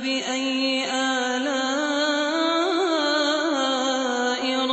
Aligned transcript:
فبأي 0.00 0.88
آلاء 0.88 1.60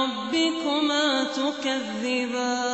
ربكما 0.02 1.06
تكذبان؟ 1.36 2.72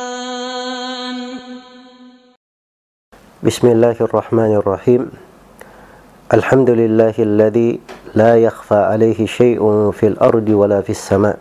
بسم 3.42 3.66
الله 3.68 3.96
الرحمن 4.00 4.54
الرحيم. 4.54 5.10
الحمد 6.34 6.70
لله 6.70 7.14
الذي 7.18 7.80
لا 8.14 8.38
يخفى 8.38 8.74
عليه 8.74 9.26
شيء 9.26 9.90
في 9.90 10.06
الأرض 10.06 10.48
ولا 10.48 10.80
في 10.80 10.90
السماء. 10.90 11.38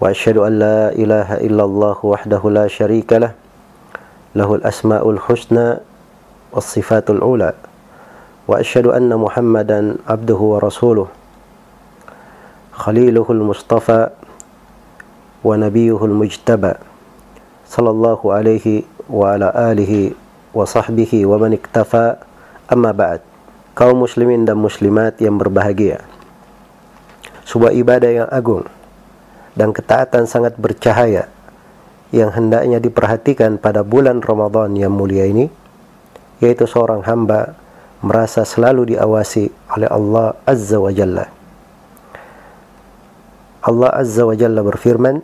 وأشهد 0.00 0.36
أن 0.38 0.58
لا 0.58 0.94
إله 0.94 1.34
إلا 1.50 1.64
الله 1.64 1.96
وحده 2.02 2.50
لا 2.50 2.66
شريك 2.70 3.12
له. 3.12 3.34
له 4.38 4.54
الأسماء 4.54 5.10
الحسنى 5.10 5.76
والصفات 6.52 7.10
العلى. 7.10 7.52
وأشهد 8.47 8.87
أن 8.91 9.09
محمدا 9.15 9.97
عبده 10.07 10.35
ورسوله 10.35 11.07
خليله 12.71 13.25
المصطفى 13.29 14.09
ونبيه 15.43 15.99
المجتبى 16.05 16.73
صلى 17.67 17.89
الله 17.89 18.19
عليه 18.33 18.67
وعلى 19.09 19.47
آله 19.55 19.93
وصحبه 20.53 21.11
ومن 21.25 21.51
اكتفى 21.53 22.15
أما 22.73 22.91
بعد 22.91 23.21
kaum 23.71 24.03
muslimin 24.03 24.43
dan 24.43 24.59
muslimat 24.59 25.15
yang 25.23 25.39
berbahagia 25.39 26.03
sebuah 27.47 27.71
ibadah 27.71 28.11
yang 28.11 28.29
agung 28.29 28.67
dan 29.55 29.71
ketaatan 29.71 30.27
sangat 30.27 30.59
bercahaya 30.59 31.31
yang 32.11 32.35
hendaknya 32.35 32.83
diperhatikan 32.83 33.55
pada 33.55 33.87
bulan 33.87 34.19
Ramadan 34.19 34.75
yang 34.75 34.91
mulia 34.91 35.23
ini 35.23 35.47
yaitu 36.43 36.67
seorang 36.67 36.99
hamba 37.07 37.55
merasa 38.06 38.46
selalu 38.46 38.94
diawasi 38.94 39.50
oleh 39.74 39.90
Allah 39.90 40.38
Azza 40.46 40.78
wa 40.78 40.94
Jalla. 40.94 41.26
Allah 43.66 43.90
Azza 43.90 44.22
wa 44.22 44.38
Jalla 44.38 44.62
berfirman 44.62 45.18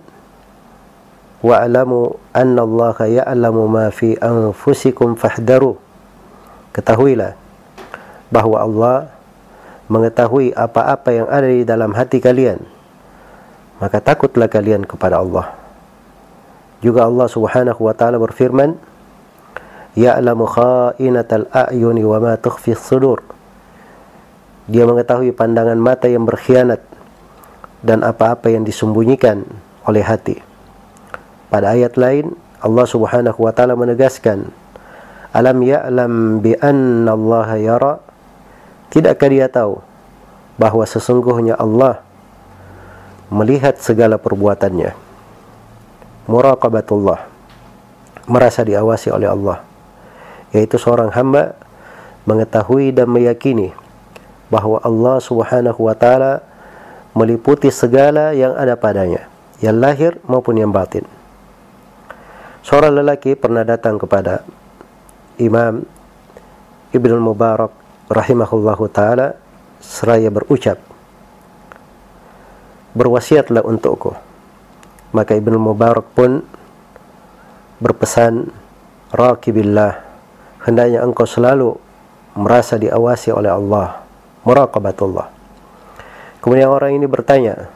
wa'lamu 1.46 2.18
anna 2.34 2.60
Allah 2.66 2.96
ya'lamu 3.22 3.70
ma 3.70 3.86
fi 3.94 4.18
anfusikum 4.18 5.14
fahdaru. 5.14 5.78
Ketahuilah 6.74 7.38
bahawa 8.34 8.56
Allah 8.66 8.96
mengetahui 9.86 10.50
apa-apa 10.58 11.14
yang 11.14 11.28
ada 11.30 11.46
di 11.46 11.62
dalam 11.62 11.94
hati 11.94 12.18
kalian 12.18 12.82
maka 13.82 13.98
takutlah 13.98 14.46
kalian 14.46 14.86
kepada 14.86 15.18
Allah. 15.18 15.50
Juga 16.78 17.10
Allah 17.10 17.26
Subhanahu 17.26 17.82
wa 17.82 17.90
taala 17.90 18.22
berfirman 18.22 18.78
ya'lamu 19.98 20.48
kha'inatal 20.48 21.48
a'yuni 21.52 22.02
wa 22.04 22.18
ma 22.20 22.32
tukhfi 22.40 22.72
sudur. 22.76 23.20
Dia 24.70 24.86
mengetahui 24.88 25.34
pandangan 25.34 25.76
mata 25.76 26.08
yang 26.08 26.24
berkhianat 26.24 26.80
dan 27.82 28.06
apa-apa 28.06 28.48
yang 28.48 28.62
disembunyikan 28.62 29.42
oleh 29.84 30.06
hati. 30.06 30.38
Pada 31.50 31.74
ayat 31.74 31.98
lain 31.98 32.32
Allah 32.62 32.86
Subhanahu 32.86 33.42
wa 33.42 33.52
taala 33.52 33.74
menegaskan 33.74 34.48
Alam 35.32 35.64
ya'lam 35.64 36.44
bi 36.44 36.52
anna 36.60 37.16
Allah 37.16 37.48
yara? 37.56 37.94
Tidakkah 38.92 39.28
dia 39.32 39.48
tahu 39.48 39.80
bahawa 40.60 40.84
sesungguhnya 40.84 41.56
Allah 41.56 42.04
melihat 43.32 43.80
segala 43.80 44.20
perbuatannya? 44.20 44.92
Muraqabatullah 46.28 47.20
merasa 48.28 48.62
diawasi 48.62 49.10
oleh 49.10 49.26
Allah 49.26 49.71
yaitu 50.52 50.76
seorang 50.76 51.10
hamba 51.10 51.56
mengetahui 52.28 52.94
dan 52.94 53.10
meyakini 53.10 53.74
bahawa 54.52 54.84
Allah 54.84 55.16
Subhanahu 55.18 55.80
wa 55.88 55.96
taala 55.96 56.44
meliputi 57.16 57.72
segala 57.72 58.36
yang 58.36 58.52
ada 58.56 58.76
padanya, 58.76 59.28
yang 59.64 59.80
lahir 59.80 60.20
maupun 60.28 60.60
yang 60.60 60.70
batin. 60.70 61.04
Seorang 62.62 62.94
lelaki 63.02 63.34
pernah 63.34 63.66
datang 63.66 63.98
kepada 63.98 64.46
Imam 65.40 65.82
Ibn 66.92 67.12
Mubarak 67.18 67.72
rahimahullahu 68.12 68.84
taala 68.92 69.34
seraya 69.80 70.28
berucap 70.28 70.78
berwasiatlah 72.92 73.64
untukku 73.64 74.12
maka 75.16 75.32
Ibn 75.36 75.56
Mubarak 75.56 76.12
pun 76.12 76.44
berpesan 77.80 78.52
raqibillah 79.10 80.11
hendaknya 80.66 81.02
engkau 81.02 81.26
selalu 81.26 81.76
merasa 82.38 82.78
diawasi 82.80 83.34
oleh 83.34 83.52
Allah. 83.52 84.02
Muraqabatullah. 84.42 85.30
Kemudian 86.42 86.66
orang 86.66 86.98
ini 86.98 87.06
bertanya 87.06 87.70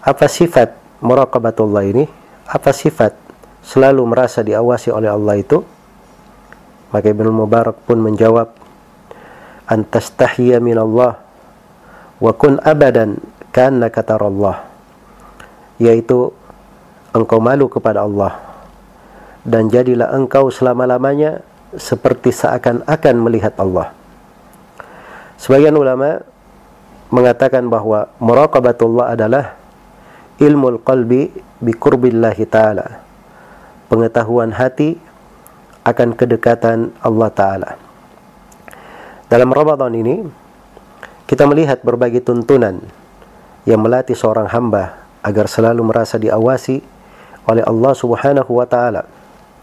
apa 0.00 0.30
sifat 0.30 0.78
muraqabatullah 1.02 1.82
ini? 1.90 2.04
Apa 2.46 2.70
sifat 2.70 3.18
selalu 3.66 4.06
merasa 4.06 4.46
diawasi 4.46 4.94
oleh 4.94 5.10
Allah 5.10 5.34
itu? 5.38 5.62
Maka 6.90 7.06
Ibn 7.10 7.26
Mubarak 7.30 7.86
pun 7.86 7.98
menjawab 8.02 8.54
antastahya 9.70 10.58
min 10.58 10.74
Allah 10.74 11.22
wa 12.18 12.32
kun 12.34 12.58
abadan 12.66 13.22
kana 13.54 13.86
kata 13.86 14.18
Allah 14.18 14.66
yaitu 15.78 16.34
engkau 17.14 17.38
malu 17.38 17.70
kepada 17.70 18.02
Allah 18.02 18.49
dan 19.44 19.72
jadilah 19.72 20.12
engkau 20.12 20.52
selama-lamanya 20.52 21.40
seperti 21.76 22.34
seakan-akan 22.34 23.16
melihat 23.20 23.54
Allah. 23.56 23.94
Sebagian 25.40 25.72
ulama 25.72 26.20
mengatakan 27.08 27.64
bahawa 27.66 28.12
muraqabatullah 28.20 29.16
adalah 29.16 29.56
ilmu 30.36 30.82
qalbi 30.84 31.32
bi 31.62 31.72
qurbillahi 31.72 32.44
taala. 32.44 33.00
Pengetahuan 33.88 34.54
hati 34.54 35.00
akan 35.82 36.14
kedekatan 36.14 36.92
Allah 37.00 37.30
taala. 37.32 37.70
Dalam 39.30 39.50
Ramadan 39.50 39.94
ini 39.94 40.26
kita 41.30 41.46
melihat 41.46 41.80
berbagai 41.86 42.26
tuntunan 42.26 42.82
yang 43.62 43.80
melatih 43.80 44.18
seorang 44.18 44.50
hamba 44.50 45.06
agar 45.22 45.46
selalu 45.46 45.86
merasa 45.86 46.18
diawasi 46.18 46.82
oleh 47.46 47.62
Allah 47.64 47.92
Subhanahu 47.94 48.50
wa 48.50 48.66
taala 48.66 49.19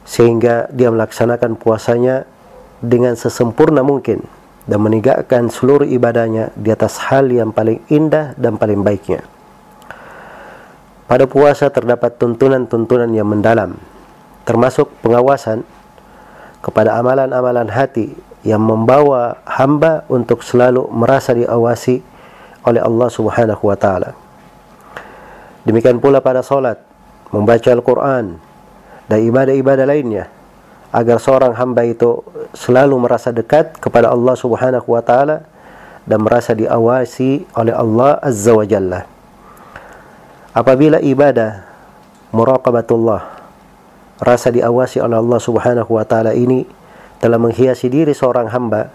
sehingga 0.07 0.71
dia 0.71 0.87
melaksanakan 0.87 1.59
puasanya 1.59 2.23
dengan 2.79 3.19
sesempurna 3.19 3.83
mungkin 3.83 4.23
dan 4.63 4.79
menegakkan 4.79 5.51
seluruh 5.51 5.83
ibadahnya 5.83 6.55
di 6.55 6.71
atas 6.71 6.95
hal 7.11 7.27
yang 7.27 7.51
paling 7.51 7.83
indah 7.91 8.31
dan 8.39 8.55
paling 8.55 8.87
baiknya. 8.87 9.19
Pada 11.07 11.27
puasa 11.27 11.67
terdapat 11.67 12.15
tuntunan-tuntunan 12.15 13.11
yang 13.11 13.27
mendalam 13.27 13.75
termasuk 14.47 14.87
pengawasan 15.03 15.67
kepada 16.63 16.95
amalan-amalan 16.99 17.67
hati 17.67 18.15
yang 18.47 18.63
membawa 18.63 19.43
hamba 19.43 20.07
untuk 20.07 20.39
selalu 20.39 20.87
merasa 20.87 21.35
diawasi 21.35 21.99
oleh 22.63 22.79
Allah 22.79 23.09
Subhanahu 23.11 23.63
wa 23.67 23.75
taala. 23.75 24.15
Demikian 25.67 25.99
pula 25.99 26.23
pada 26.23 26.39
salat, 26.39 26.79
membaca 27.31 27.67
Al-Quran 27.67 28.39
dan 29.07 29.23
ibadah-ibadah 29.23 29.87
lainnya 29.87 30.27
agar 30.91 31.19
seorang 31.19 31.55
hamba 31.55 31.83
itu 31.83 32.23
selalu 32.55 32.95
merasa 33.07 33.31
dekat 33.35 33.75
kepada 33.79 34.11
Allah 34.11 34.35
Subhanahu 34.35 34.87
wa 34.87 35.03
taala 35.03 35.43
dan 36.07 36.23
merasa 36.23 36.55
diawasi 36.55 37.43
oleh 37.55 37.75
Allah 37.75 38.19
Azza 38.23 38.55
wa 38.55 38.63
Jalla. 38.63 39.03
Apabila 40.55 41.03
ibadah 41.03 41.67
muraqabatullah 42.31 43.21
rasa 44.23 44.49
diawasi 44.49 45.03
oleh 45.03 45.19
Allah 45.19 45.39
Subhanahu 45.39 45.91
wa 45.91 46.05
taala 46.07 46.31
ini 46.33 46.63
telah 47.19 47.37
menghiasi 47.37 47.91
diri 47.91 48.15
seorang 48.15 48.49
hamba 48.49 48.89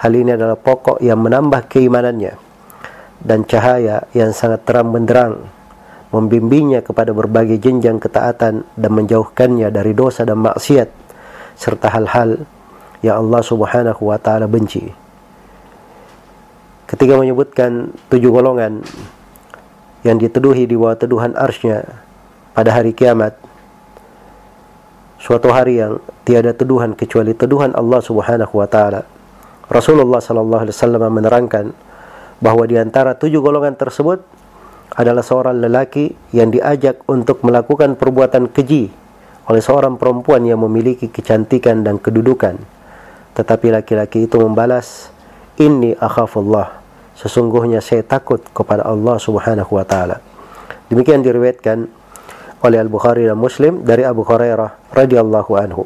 hal 0.00 0.12
ini 0.12 0.34
adalah 0.34 0.56
pokok 0.56 1.00
yang 1.00 1.20
menambah 1.20 1.68
keimanannya 1.68 2.34
dan 3.20 3.44
cahaya 3.44 4.04
yang 4.16 4.32
sangat 4.32 4.64
terang 4.64 4.92
benderang 4.92 5.59
membimbingnya 6.10 6.82
kepada 6.82 7.14
berbagai 7.14 7.62
jenjang 7.62 8.02
ketaatan 8.02 8.66
dan 8.74 8.90
menjauhkannya 8.90 9.70
dari 9.70 9.94
dosa 9.94 10.26
dan 10.26 10.42
maksiat 10.42 10.90
serta 11.54 11.86
hal-hal 11.94 12.42
yang 13.00 13.22
Allah 13.26 13.42
Subhanahu 13.46 14.02
wa 14.10 14.18
taala 14.18 14.50
benci. 14.50 14.90
Ketika 16.90 17.14
menyebutkan 17.14 17.94
tujuh 18.10 18.34
golongan 18.34 18.82
yang 20.02 20.18
diteduhi 20.18 20.66
di 20.66 20.74
bawah 20.74 20.98
teduhan 20.98 21.38
arsy 21.38 21.70
pada 22.50 22.70
hari 22.74 22.90
kiamat, 22.90 23.38
suatu 25.22 25.54
hari 25.54 25.78
yang 25.78 26.02
tiada 26.26 26.50
teduhan 26.50 26.98
kecuali 26.98 27.30
teduhan 27.38 27.70
Allah 27.78 28.02
Subhanahu 28.02 28.58
wa 28.58 28.66
taala. 28.66 29.06
Rasulullah 29.70 30.18
sallallahu 30.18 30.66
alaihi 30.66 30.74
wasallam 30.74 31.02
menerangkan 31.14 31.70
bahawa 32.42 32.66
di 32.66 32.74
antara 32.74 33.14
tujuh 33.14 33.38
golongan 33.38 33.78
tersebut 33.78 34.39
adalah 34.94 35.22
seorang 35.22 35.62
lelaki 35.62 36.10
yang 36.34 36.50
diajak 36.50 37.06
untuk 37.06 37.46
melakukan 37.46 37.94
perbuatan 37.94 38.50
keji 38.50 38.90
oleh 39.46 39.62
seorang 39.62 39.98
perempuan 39.98 40.42
yang 40.46 40.62
memiliki 40.62 41.10
kecantikan 41.10 41.82
dan 41.86 41.98
kedudukan. 41.98 42.58
Tetapi 43.34 43.70
laki-laki 43.70 44.26
itu 44.26 44.36
membalas, 44.38 45.10
inni 45.58 45.94
akhafullah. 45.94 46.82
Sesungguhnya 47.14 47.82
saya 47.82 48.02
takut 48.02 48.42
kepada 48.50 48.86
Allah 48.86 49.18
Subhanahu 49.18 49.76
wa 49.76 49.84
taala. 49.86 50.18
Demikian 50.90 51.22
diriwayatkan 51.22 51.86
oleh 52.60 52.78
Al-Bukhari 52.80 53.24
dan 53.24 53.38
Muslim 53.38 53.86
dari 53.86 54.02
Abu 54.02 54.26
Hurairah 54.26 54.94
radhiyallahu 54.94 55.52
anhu. 55.54 55.84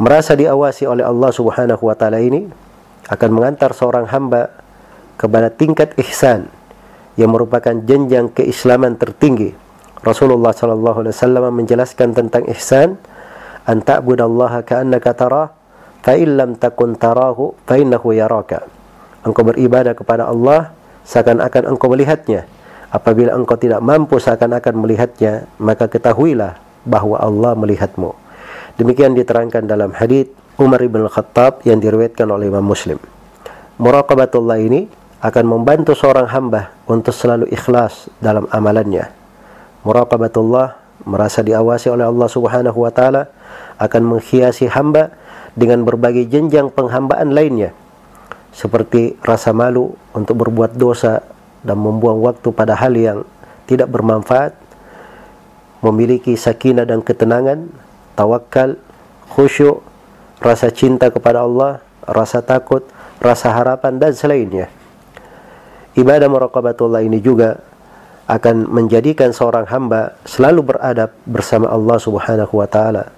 Merasa 0.00 0.32
diawasi 0.32 0.88
oleh 0.88 1.04
Allah 1.04 1.30
Subhanahu 1.30 1.82
wa 1.86 1.94
taala 1.94 2.18
ini 2.18 2.48
akan 3.06 3.30
mengantar 3.30 3.76
seorang 3.76 4.08
hamba 4.08 4.48
kepada 5.20 5.52
tingkat 5.52 5.92
ihsan 6.00 6.48
yang 7.20 7.36
merupakan 7.36 7.76
jenjang 7.84 8.32
keislaman 8.32 8.96
tertinggi. 8.96 9.52
Rasulullah 10.00 10.56
sallallahu 10.56 11.04
alaihi 11.04 11.12
wasallam 11.12 11.44
menjelaskan 11.52 12.16
tentang 12.16 12.48
ihsan 12.56 12.96
an 13.68 13.84
ta'budallaha 13.84 14.64
ka'annaka 14.64 15.12
tarah 15.12 15.52
fa 16.00 16.16
in 16.16 16.40
lam 16.40 16.56
takun 16.56 16.96
tarahu 16.96 17.52
fa 17.68 17.76
innahu 17.76 18.16
yaraka. 18.16 18.64
Engkau 19.20 19.44
beribadah 19.44 19.92
kepada 19.92 20.32
Allah 20.32 20.72
seakan-akan 21.04 21.76
engkau 21.76 21.92
melihatnya. 21.92 22.48
Apabila 22.88 23.36
engkau 23.36 23.60
tidak 23.60 23.84
mampu 23.84 24.16
seakan-akan 24.16 24.80
melihatnya, 24.80 25.44
maka 25.60 25.86
ketahuilah 25.86 26.56
bahawa 26.88 27.20
Allah 27.20 27.52
melihatmu. 27.52 28.16
Demikian 28.80 29.12
diterangkan 29.12 29.68
dalam 29.68 29.92
hadis 29.92 30.32
Umar 30.56 30.80
bin 30.80 31.04
Khattab 31.04 31.60
yang 31.68 31.84
diriwayatkan 31.84 32.24
oleh 32.32 32.48
Imam 32.48 32.64
Muslim. 32.64 32.96
Muraqabatullah 33.76 34.58
ini 34.64 34.88
akan 35.20 35.44
membantu 35.44 35.92
seorang 35.92 36.32
hamba 36.32 36.72
untuk 36.88 37.12
selalu 37.12 37.44
ikhlas 37.52 38.08
dalam 38.24 38.48
amalannya. 38.48 39.12
Muraqabatullah 39.84 40.80
merasa 41.04 41.44
diawasi 41.44 41.92
oleh 41.92 42.08
Allah 42.08 42.28
Subhanahu 42.28 42.78
wa 42.80 42.92
taala 42.92 43.28
akan 43.76 44.16
menghiasi 44.16 44.68
hamba 44.72 45.12
dengan 45.56 45.84
berbagai 45.84 46.24
jenjang 46.28 46.72
penghambaan 46.72 47.32
lainnya 47.32 47.76
seperti 48.52 49.16
rasa 49.20 49.52
malu 49.52 49.94
untuk 50.16 50.40
berbuat 50.40 50.76
dosa 50.76 51.22
dan 51.60 51.76
membuang 51.76 52.24
waktu 52.24 52.48
pada 52.50 52.76
hal 52.76 52.92
yang 52.96 53.18
tidak 53.68 53.92
bermanfaat 53.92 54.56
memiliki 55.84 56.36
sakinah 56.36 56.84
dan 56.84 57.00
ketenangan 57.00 57.68
tawakal 58.16 58.76
khusyuk 59.32 59.84
rasa 60.40 60.72
cinta 60.72 61.08
kepada 61.08 61.44
Allah 61.44 61.80
rasa 62.04 62.40
takut 62.40 62.84
rasa 63.20 63.52
harapan 63.52 63.96
dan 64.00 64.12
selainnya 64.12 64.68
ibadah 66.00 66.28
muraqabatullah 66.32 67.04
ini 67.04 67.20
juga 67.20 67.60
akan 68.30 68.70
menjadikan 68.70 69.34
seorang 69.34 69.66
hamba 69.68 70.16
selalu 70.22 70.74
beradab 70.74 71.10
bersama 71.26 71.68
Allah 71.68 71.98
Subhanahu 71.98 72.54
wa 72.56 72.68
taala 72.70 73.10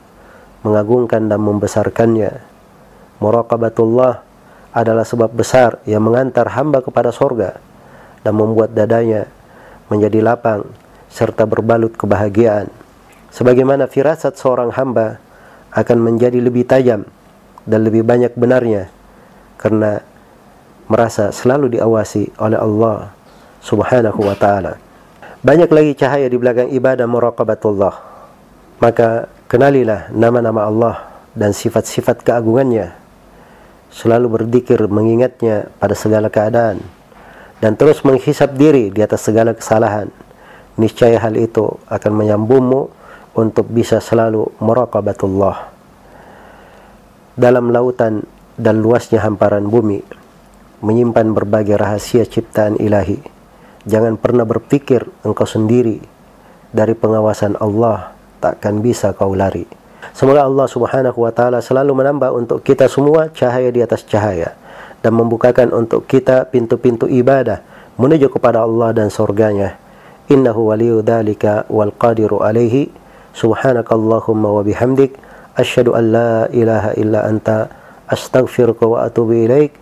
mengagungkan 0.66 1.26
dan 1.26 1.42
membesarkannya. 1.42 2.42
Muraqabatullah 3.22 4.24
adalah 4.72 5.04
sebab 5.04 5.30
besar 5.30 5.78
yang 5.84 6.02
mengantar 6.02 6.48
hamba 6.56 6.80
kepada 6.80 7.12
sorga 7.12 7.60
dan 8.24 8.34
membuat 8.34 8.72
dadanya 8.72 9.28
menjadi 9.92 10.24
lapang 10.24 10.64
serta 11.12 11.44
berbalut 11.44 11.92
kebahagiaan. 11.92 12.72
Sebagaimana 13.28 13.84
firasat 13.84 14.40
seorang 14.40 14.72
hamba 14.72 15.20
akan 15.76 15.98
menjadi 16.00 16.40
lebih 16.40 16.64
tajam 16.64 17.04
dan 17.68 17.80
lebih 17.84 18.00
banyak 18.04 18.32
benarnya 18.32 18.88
karena 19.60 20.00
merasa 20.86 21.30
selalu 21.30 21.78
diawasi 21.78 22.34
oleh 22.38 22.58
Allah 22.58 23.12
Subhanahu 23.62 24.20
wa 24.22 24.34
taala. 24.34 24.78
Banyak 25.42 25.70
lagi 25.74 25.92
cahaya 25.98 26.30
di 26.30 26.38
belakang 26.38 26.70
ibadah 26.70 27.06
muraqabatullah. 27.10 27.94
Maka 28.78 29.30
kenalilah 29.50 30.10
nama-nama 30.14 30.66
Allah 30.66 30.96
dan 31.34 31.50
sifat-sifat 31.50 32.22
keagungannya. 32.22 32.94
Selalu 33.92 34.40
berzikir 34.40 34.80
mengingatnya 34.88 35.68
pada 35.82 35.92
segala 35.92 36.32
keadaan 36.32 36.80
dan 37.62 37.78
terus 37.78 38.02
menghisap 38.02 38.58
diri 38.58 38.90
di 38.90 39.02
atas 39.02 39.22
segala 39.22 39.54
kesalahan. 39.54 40.10
Niscaya 40.74 41.20
hal 41.20 41.38
itu 41.38 41.78
akan 41.86 42.12
menyambungmu 42.16 42.90
untuk 43.38 43.68
bisa 43.70 44.02
selalu 44.02 44.50
muraqabatullah. 44.58 45.70
Dalam 47.38 47.70
lautan 47.70 48.24
dan 48.58 48.82
luasnya 48.82 49.22
hamparan 49.24 49.64
bumi, 49.68 50.21
menyimpan 50.82 51.30
berbagai 51.32 51.78
rahasia 51.78 52.26
ciptaan 52.26 52.76
ilahi. 52.76 53.22
Jangan 53.86 54.18
pernah 54.18 54.42
berpikir 54.42 55.06
engkau 55.22 55.46
sendiri 55.46 56.02
dari 56.74 56.94
pengawasan 56.98 57.56
Allah 57.58 58.14
takkan 58.42 58.82
bisa 58.82 59.14
kau 59.14 59.32
lari. 59.32 59.64
Semoga 60.10 60.44
Allah 60.44 60.66
Subhanahu 60.66 61.18
wa 61.22 61.30
taala 61.30 61.62
selalu 61.62 61.94
menambah 61.94 62.34
untuk 62.34 62.58
kita 62.66 62.90
semua 62.90 63.30
cahaya 63.30 63.70
di 63.70 63.80
atas 63.80 64.02
cahaya 64.02 64.58
dan 65.00 65.14
membukakan 65.14 65.70
untuk 65.70 66.06
kita 66.10 66.50
pintu-pintu 66.50 67.06
ibadah 67.06 67.62
menuju 67.98 68.30
kepada 68.30 68.66
Allah 68.66 68.90
dan 68.90 69.08
surganya. 69.10 69.78
Innahu 70.30 70.70
waliyu 70.74 71.02
dzalika 71.02 71.66
wal 71.70 71.94
qadiru 71.94 72.42
alaihi. 72.42 72.90
Subhanakallahumma 73.32 74.48
wa 74.48 74.62
bihamdik 74.62 75.16
asyhadu 75.56 75.96
an 75.96 76.04
la 76.12 76.32
ilaha 76.52 76.90
illa 76.98 77.24
anta 77.26 77.70
astaghfiruka 78.10 78.84
wa 78.86 79.06
atubu 79.06 79.34
ilaik. 79.34 79.81